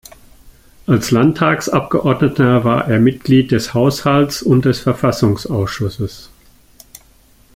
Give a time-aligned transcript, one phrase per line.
[0.87, 6.31] Als Landtagsabgeordneter war er Mitglied des Haushalts- und des Verfassungsausschusses.